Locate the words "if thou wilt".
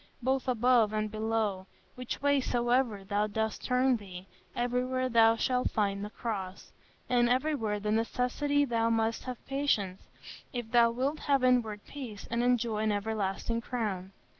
10.53-11.19